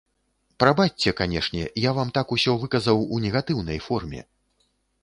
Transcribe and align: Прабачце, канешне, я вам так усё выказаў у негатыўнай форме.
Прабачце, 0.61 1.13
канешне, 1.19 1.61
я 1.83 1.91
вам 1.99 2.15
так 2.17 2.35
усё 2.37 2.57
выказаў 2.65 3.05
у 3.13 3.25
негатыўнай 3.29 3.79
форме. 3.91 4.21